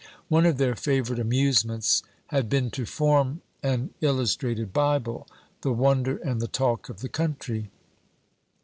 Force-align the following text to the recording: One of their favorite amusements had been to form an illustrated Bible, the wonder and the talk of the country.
One 0.29 0.47
of 0.47 0.57
their 0.57 0.75
favorite 0.75 1.19
amusements 1.19 2.01
had 2.29 2.49
been 2.49 2.71
to 2.71 2.87
form 2.87 3.43
an 3.61 3.91
illustrated 4.01 4.73
Bible, 4.73 5.27
the 5.61 5.73
wonder 5.73 6.17
and 6.17 6.41
the 6.41 6.47
talk 6.47 6.89
of 6.89 7.01
the 7.01 7.07
country. 7.07 7.69